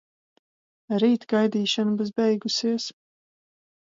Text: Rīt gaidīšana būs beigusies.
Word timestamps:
Rīt 1.03 1.27
gaidīšana 1.35 1.95
būs 2.01 2.11
beigusies. 2.23 2.89